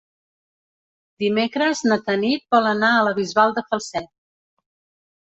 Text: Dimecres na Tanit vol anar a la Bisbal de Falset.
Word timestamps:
Dimecres 1.23 1.83
na 1.91 1.97
Tanit 2.07 2.45
vol 2.55 2.69
anar 2.71 2.89
a 3.01 3.05
la 3.09 3.13
Bisbal 3.21 3.55
de 3.59 3.65
Falset. 3.69 4.09